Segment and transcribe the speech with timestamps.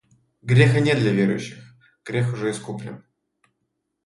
[0.41, 1.63] Греха нет для верующих,
[2.03, 3.03] грех уже искуплен.